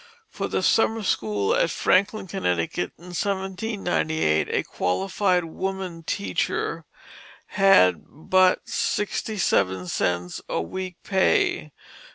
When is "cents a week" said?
9.87-10.95